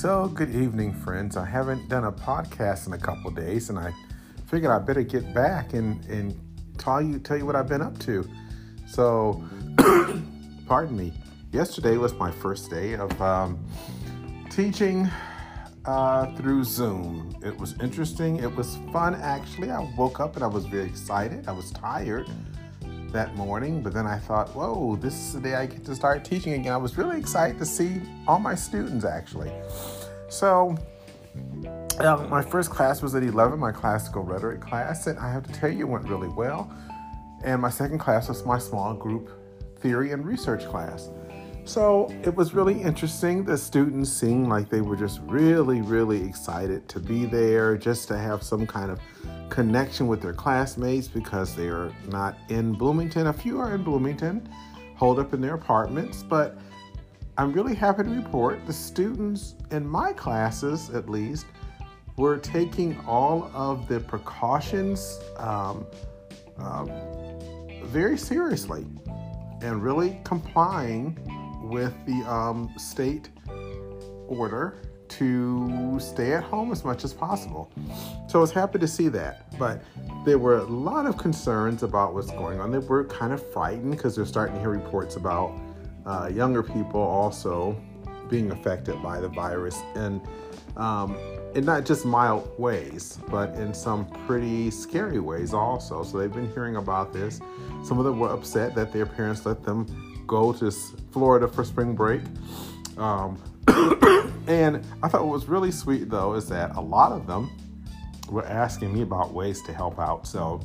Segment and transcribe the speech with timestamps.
[0.00, 1.36] So, good evening, friends.
[1.36, 3.92] I haven't done a podcast in a couple days, and I
[4.46, 6.34] figured I better get back and, and
[6.78, 8.26] tell you tell you what I've been up to.
[8.88, 9.44] So,
[10.66, 11.12] pardon me.
[11.52, 13.62] Yesterday was my first day of um,
[14.48, 15.06] teaching
[15.84, 17.36] uh, through Zoom.
[17.44, 18.36] It was interesting.
[18.36, 19.70] It was fun, actually.
[19.70, 21.46] I woke up and I was very excited.
[21.46, 22.26] I was tired
[23.12, 26.24] that morning, but then I thought, whoa, this is the day I get to start
[26.24, 26.72] teaching again.
[26.72, 29.52] I was really excited to see all my students actually.
[30.28, 30.76] So,
[31.98, 35.52] uh, my first class was at 11, my classical rhetoric class, and I have to
[35.52, 36.72] tell you, it went really well.
[37.44, 39.30] And my second class was my small group
[39.80, 41.10] theory and research class.
[41.70, 43.44] So it was really interesting.
[43.44, 48.18] The students seemed like they were just really, really excited to be there, just to
[48.18, 48.98] have some kind of
[49.50, 53.28] connection with their classmates because they are not in Bloomington.
[53.28, 54.48] A few are in Bloomington,
[54.96, 56.58] holed up in their apartments, but
[57.38, 61.46] I'm really happy to report the students in my classes, at least,
[62.16, 65.86] were taking all of the precautions um,
[66.58, 66.90] um,
[67.84, 68.84] very seriously
[69.62, 71.16] and really complying
[71.70, 73.30] with the um, state
[74.28, 74.76] order
[75.08, 77.70] to stay at home as much as possible.
[78.28, 79.58] So I was happy to see that.
[79.58, 79.82] But
[80.24, 82.70] there were a lot of concerns about what's going on.
[82.70, 85.58] They were kind of frightened because they're starting to hear reports about
[86.06, 87.80] uh, younger people also
[88.28, 90.20] being affected by the virus and
[90.76, 91.16] um,
[91.54, 96.02] in not just mild ways, but in some pretty scary ways also.
[96.02, 97.40] So they've been hearing about this.
[97.84, 99.86] Some of them were upset that their parents let them
[100.26, 100.70] go to
[101.10, 102.22] Florida for spring break.
[102.96, 103.42] Um,
[104.46, 107.50] and I thought what was really sweet though is that a lot of them
[108.30, 110.26] were asking me about ways to help out.
[110.26, 110.60] So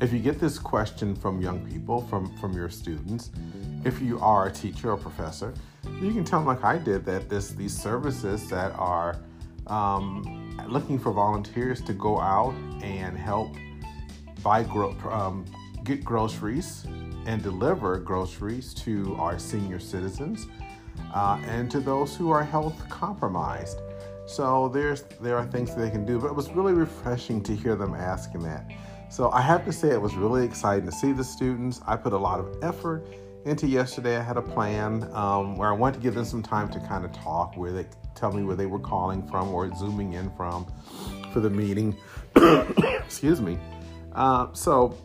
[0.00, 3.30] if you get this question from young people, from, from your students,
[3.84, 5.54] if you are a teacher or professor,
[6.00, 9.16] you can tell them like I did that this these services that are
[9.66, 13.54] um, looking for volunteers to go out and help
[14.42, 15.44] buy gro- um,
[15.84, 16.86] get groceries
[17.26, 20.46] and deliver groceries to our senior citizens
[21.14, 23.78] uh, and to those who are health compromised.
[24.26, 27.54] So there's there are things that they can do, but it was really refreshing to
[27.54, 28.70] hear them asking that.
[29.10, 31.80] So I have to say it was really exciting to see the students.
[31.86, 33.06] I put a lot of effort
[33.44, 34.16] into yesterday.
[34.16, 37.04] I had a plan um, where I wanted to give them some time to kind
[37.04, 40.66] of talk, where they tell me where they were calling from or zooming in from
[41.32, 41.96] for the meeting.
[42.36, 43.58] Excuse me.
[44.12, 44.96] Uh, so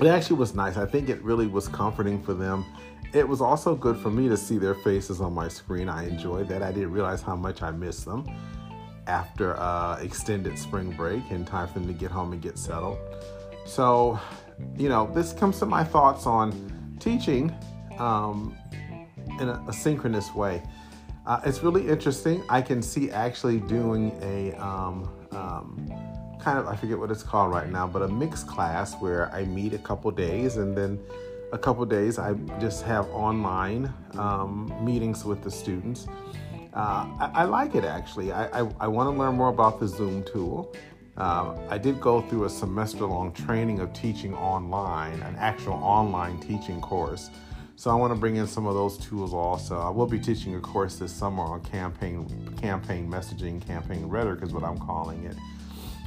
[0.00, 0.76] it actually was nice.
[0.76, 2.64] I think it really was comforting for them
[3.12, 5.88] it was also good for me to see their faces on my screen.
[5.88, 6.62] I enjoyed that.
[6.62, 8.24] I didn't realize how much I missed them
[9.06, 12.98] after uh, extended spring break and time for them to get home and get settled.
[13.66, 14.18] So,
[14.78, 16.52] you know, this comes to my thoughts on
[17.02, 17.54] teaching
[17.98, 18.56] um,
[19.40, 20.62] in a, a, synchronous way.
[21.26, 22.42] Uh, it's really interesting.
[22.48, 25.92] I can see actually doing a um, um,
[26.40, 29.44] kind of, I forget what it's called right now, but a mixed class where I
[29.44, 30.98] meet a couple days and then
[31.52, 36.06] a couple days, I just have online um, meetings with the students.
[36.72, 38.32] Uh, I, I, like it actually.
[38.32, 40.74] I, I, I want to learn more about the Zoom tool.
[41.16, 46.40] Uh, I did go through a semester long training of teaching online, an actual online
[46.40, 47.30] teaching course.
[47.76, 49.78] So I want to bring in some of those tools also.
[49.78, 54.52] I will be teaching a course this summer on campaign campaign messaging, campaign rhetoric is
[54.52, 55.36] what I'm calling it,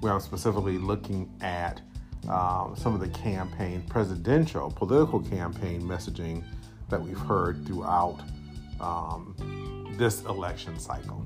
[0.00, 1.80] where I'm specifically looking at
[2.28, 6.44] um, some of the campaign, presidential, political campaign messaging
[6.90, 8.20] that we've heard throughout
[8.80, 11.24] um, this election cycle.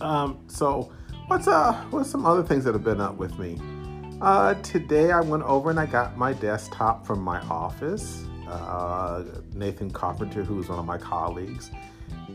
[0.00, 0.92] Um, so,
[1.28, 3.58] what's uh, what's some other things that have been up with me?
[4.20, 8.24] Uh, today, I went over and I got my desktop from my office.
[8.48, 9.22] Uh,
[9.54, 11.70] Nathan Carpenter, who's one of my colleagues,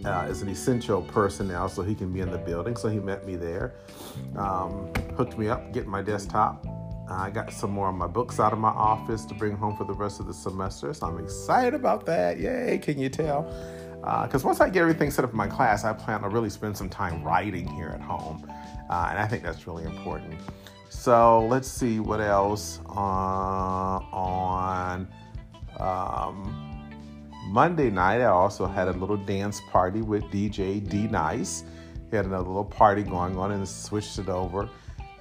[0.06, 2.78] uh, is an essential person now, so he can be in the building.
[2.78, 3.74] So he met me there,
[4.38, 6.66] um, hooked me up, getting my desktop,
[7.10, 9.84] I got some more of my books out of my office to bring home for
[9.84, 12.40] the rest of the semester, so I'm excited about that.
[12.40, 13.44] Yay, can you tell?
[14.04, 16.50] Because uh, once I get everything set up in my class, I plan to really
[16.50, 18.46] spend some time writing here at home,
[18.90, 20.36] uh, and I think that's really important.
[20.90, 22.92] So let's see what else uh,
[24.12, 25.08] on
[25.80, 26.90] um,
[27.48, 28.20] Monday night.
[28.20, 31.64] I also had a little dance party with DJ D Nice.
[32.10, 34.68] He had another little party going on and switched it over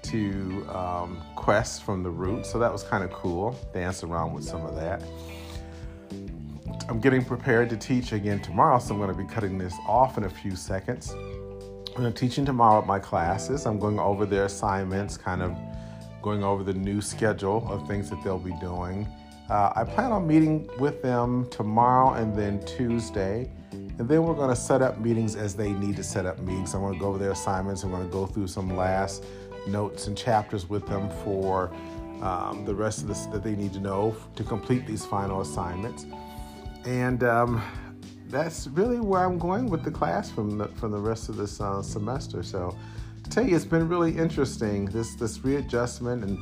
[0.03, 2.45] to um, Quest from the Root.
[2.47, 3.57] so that was kind of cool.
[3.73, 5.01] Dance around with some of that.
[6.89, 10.19] I'm getting prepared to teach again tomorrow, so I'm going to be cutting this off
[10.19, 11.15] in a few seconds.
[11.97, 13.67] I'm teaching tomorrow at my classes.
[13.67, 15.57] I'm going over their assignments, kind of
[16.23, 19.07] going over the new schedule of things that they'll be doing,
[19.51, 23.51] Uh, I plan on meeting with them tomorrow and then Tuesday.
[23.73, 26.75] And then we're going to set up meetings as they need to set up meetings.
[26.75, 27.83] I'm going to go over their assignments.
[27.83, 29.25] I'm going to go through some last
[29.67, 31.71] notes and chapters with them for
[32.23, 36.07] um, the rest of this that they need to know to complete these final assignments.
[36.85, 37.63] And um,
[38.29, 41.61] that's really where I'm going with the class from the, from the rest of this
[41.61, 42.43] uh, semester.
[42.43, 42.77] So,
[43.23, 46.39] to tell you, it's been really interesting this this readjustment and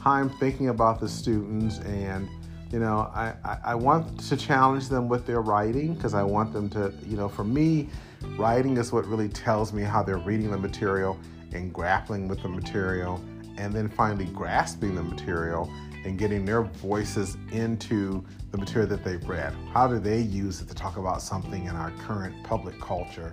[0.00, 1.78] how I'm thinking about the students.
[1.80, 2.28] And
[2.72, 6.52] you know, I, I, I want to challenge them with their writing because I want
[6.52, 7.88] them to, you know, for me,
[8.36, 11.16] writing is what really tells me how they're reading the material
[11.52, 13.22] and grappling with the material,
[13.58, 15.72] and then finally grasping the material
[16.04, 19.54] and getting their voices into the material that they've read.
[19.72, 23.32] How do they use it to talk about something in our current public culture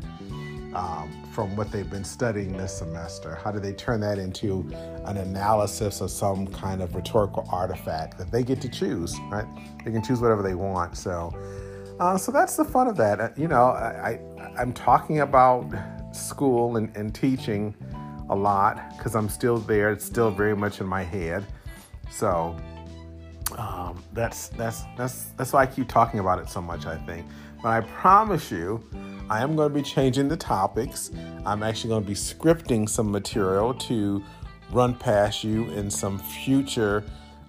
[0.73, 3.35] um, from what they've been studying this semester?
[3.35, 4.67] How do they turn that into
[5.05, 9.45] an analysis of some kind of rhetorical artifact that they get to choose, right?
[9.83, 10.97] They can choose whatever they want.
[10.97, 11.35] So,
[11.99, 13.19] uh, so that's the fun of that.
[13.19, 14.19] Uh, you know, I,
[14.57, 15.69] I, am talking about
[16.13, 17.75] school and, and teaching
[18.29, 19.91] a lot because I'm still there.
[19.91, 21.45] It's still very much in my head.
[22.11, 22.55] So
[23.57, 26.85] um, that's that's that's that's why I keep talking about it so much.
[26.85, 27.25] I think,
[27.63, 28.83] but I promise you,
[29.29, 31.11] I am going to be changing the topics.
[31.45, 34.23] I'm actually going to be scripting some material to
[34.71, 37.03] run past you in some future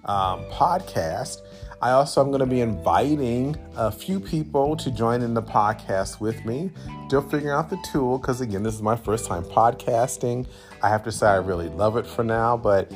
[0.05, 1.41] um, podcast.
[1.81, 6.21] I also am going to be inviting a few people to join in the podcast
[6.21, 6.71] with me.
[7.07, 10.47] Still figuring out the tool because again, this is my first time podcasting.
[10.81, 12.89] I have to say I really love it for now, but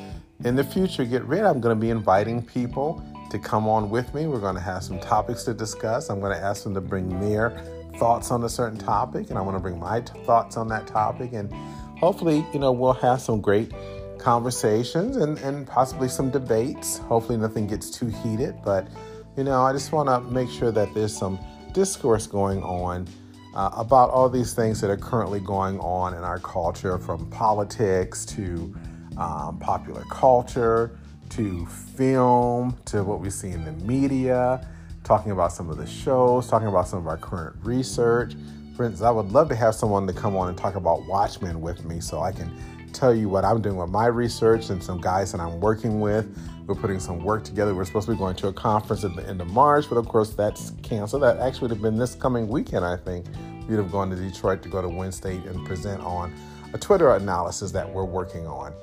[0.43, 1.45] in the future, get ready.
[1.45, 4.27] I'm going to be inviting people to come on with me.
[4.27, 6.09] We're going to have some topics to discuss.
[6.09, 7.61] I'm going to ask them to bring their
[7.97, 10.85] thoughts on a certain topic, and I want to bring my t- thoughts on that
[10.87, 11.33] topic.
[11.33, 11.51] And
[11.97, 13.71] hopefully, you know, we'll have some great
[14.19, 16.99] conversations and, and possibly some debates.
[16.99, 18.87] Hopefully, nothing gets too heated, but,
[19.35, 21.39] you know, I just want to make sure that there's some
[21.73, 23.07] discourse going on.
[23.55, 28.23] Uh, about all these things that are currently going on in our culture, from politics
[28.23, 28.75] to
[29.17, 30.97] um, popular culture
[31.29, 34.67] to film to what we see in the media,
[35.03, 38.33] talking about some of the shows, talking about some of our current research.
[38.75, 41.61] For instance, I would love to have someone to come on and talk about Watchmen
[41.61, 42.51] with me so I can
[42.93, 46.27] tell you what I'm doing with my research and some guys that I'm working with.
[46.67, 47.73] We're putting some work together.
[47.73, 50.07] We're supposed to be going to a conference at the end of March, but of
[50.07, 51.23] course that's canceled.
[51.23, 53.25] That actually would have been this coming weekend, I think.
[53.67, 56.33] We'd have gone to Detroit to go to Wayne State and present on
[56.73, 58.73] a Twitter analysis that we're working on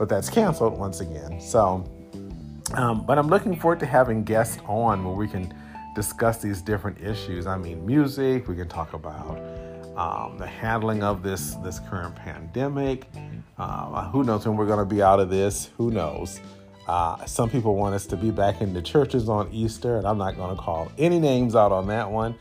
[0.00, 1.38] but that's canceled once again.
[1.38, 1.84] So,
[2.72, 5.54] um, but I'm looking forward to having guests on where we can
[5.94, 7.46] discuss these different issues.
[7.46, 8.48] I mean, music.
[8.48, 9.38] We can talk about
[9.98, 13.08] um, the handling of this this current pandemic.
[13.58, 15.68] Uh, who knows when we're going to be out of this?
[15.76, 16.40] Who knows?
[16.88, 20.16] Uh, some people want us to be back in the churches on Easter, and I'm
[20.16, 22.34] not going to call any names out on that one.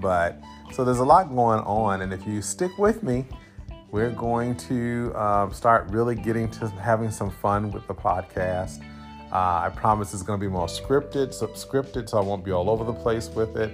[0.00, 0.40] But
[0.72, 3.26] so there's a lot going on, and if you stick with me,
[3.96, 8.84] we're going to um, start really getting to having some fun with the podcast.
[9.32, 12.50] Uh, I promise it's going to be more scripted, so scripted, so I won't be
[12.50, 13.72] all over the place with it.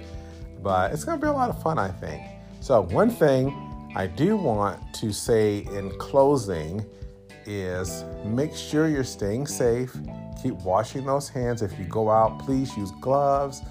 [0.61, 2.23] But it's going to be a lot of fun, I think.
[2.61, 3.51] So, one thing
[3.97, 6.85] I do want to say in closing
[7.45, 9.93] is make sure you're staying safe.
[10.41, 11.61] Keep washing those hands.
[11.61, 13.61] If you go out, please use gloves.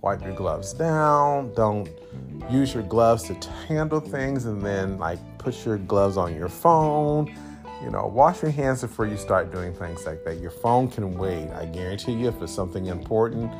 [0.00, 1.52] Wipe your gloves down.
[1.54, 1.88] Don't
[2.50, 7.34] use your gloves to handle things and then like put your gloves on your phone.
[7.82, 10.38] You know, wash your hands before you start doing things like that.
[10.38, 11.48] Your phone can wait.
[11.50, 13.52] I guarantee you, if it's something important,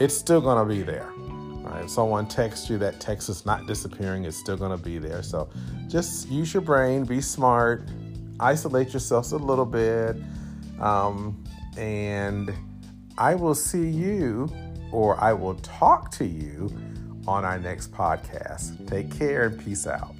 [0.00, 1.10] it's still to be there.
[1.16, 1.84] Right?
[1.84, 5.22] If someone texts you, that text is not disappearing, it's still to be there.
[5.22, 5.48] So
[5.88, 7.88] just use your brain, be smart,
[8.38, 10.16] isolate yourselves a little bit.
[10.78, 11.42] Um,
[11.78, 12.52] and
[13.16, 14.50] I will see you,
[14.94, 16.72] or I will talk to you
[17.26, 18.88] on our next podcast.
[18.88, 20.14] Take care and peace out.